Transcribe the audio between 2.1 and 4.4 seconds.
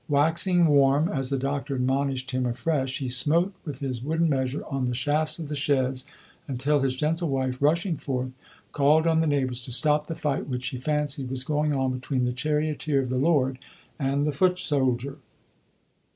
him afresh, he smote with his wooden